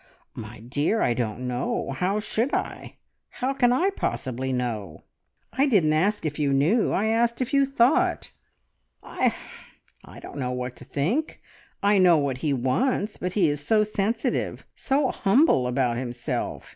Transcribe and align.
"My 0.33 0.59
dear, 0.59 1.03
I 1.03 1.13
don't 1.13 1.45
know! 1.47 1.91
How 1.91 2.19
should 2.19 2.55
I? 2.55 2.97
How 3.29 3.53
can 3.53 3.71
I 3.71 3.91
possibly 3.91 4.51
know?" 4.51 5.03
"I 5.53 5.67
didn't 5.67 5.93
ask 5.93 6.23
you 6.25 6.27
if 6.27 6.39
you 6.39 6.51
knew. 6.53 6.89
I 6.91 7.05
asked 7.05 7.39
if 7.39 7.53
you 7.53 7.67
thought." 7.67 8.31
"I 9.03 9.31
don't 10.19 10.39
know 10.39 10.53
what 10.53 10.75
to 10.77 10.85
think.... 10.85 11.39
I 11.83 11.99
know 11.99 12.17
what 12.17 12.39
he 12.39 12.51
wants! 12.51 13.17
But 13.17 13.33
he 13.33 13.47
is 13.47 13.61
so 13.63 13.83
sensitive, 13.83 14.65
so 14.73 15.11
humble 15.11 15.67
about 15.67 15.97
himself. 15.97 16.67